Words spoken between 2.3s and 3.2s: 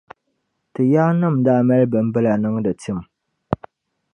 niŋdi tim.